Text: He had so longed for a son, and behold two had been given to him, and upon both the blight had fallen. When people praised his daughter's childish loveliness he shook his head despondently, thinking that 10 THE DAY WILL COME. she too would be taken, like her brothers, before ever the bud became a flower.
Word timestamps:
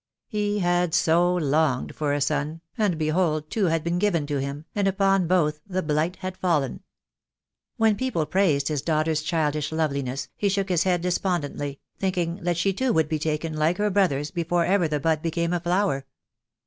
He 0.25 0.57
had 0.57 0.95
so 0.95 1.35
longed 1.35 1.93
for 1.95 2.11
a 2.11 2.19
son, 2.21 2.61
and 2.75 2.97
behold 2.97 3.51
two 3.51 3.65
had 3.65 3.83
been 3.83 3.99
given 3.99 4.25
to 4.25 4.37
him, 4.41 4.65
and 4.73 4.87
upon 4.87 5.27
both 5.27 5.59
the 5.67 5.83
blight 5.83 6.15
had 6.15 6.37
fallen. 6.37 6.81
When 7.77 7.95
people 7.95 8.25
praised 8.25 8.67
his 8.67 8.81
daughter's 8.81 9.21
childish 9.21 9.71
loveliness 9.71 10.27
he 10.35 10.49
shook 10.49 10.69
his 10.69 10.85
head 10.85 11.01
despondently, 11.01 11.81
thinking 11.99 12.37
that 12.37 12.37
10 12.37 12.37
THE 12.37 12.37
DAY 12.39 12.45
WILL 12.49 12.53
COME. 12.53 12.59
she 12.61 12.73
too 12.73 12.93
would 12.93 13.09
be 13.09 13.19
taken, 13.19 13.53
like 13.55 13.77
her 13.77 13.91
brothers, 13.91 14.31
before 14.31 14.65
ever 14.65 14.87
the 14.87 14.99
bud 14.99 15.21
became 15.21 15.53
a 15.53 15.59
flower. 15.59 16.07